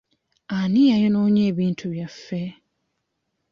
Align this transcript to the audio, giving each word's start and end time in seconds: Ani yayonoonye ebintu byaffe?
Ani 0.57 0.81
yayonoonye 0.91 1.41
ebintu 1.51 1.85
byaffe? 1.93 2.41